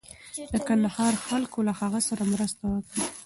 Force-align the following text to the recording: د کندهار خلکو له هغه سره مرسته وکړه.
د 0.53 0.55
کندهار 0.67 1.13
خلکو 1.27 1.59
له 1.67 1.73
هغه 1.81 1.99
سره 2.07 2.23
مرسته 2.33 2.63
وکړه. 2.69 3.03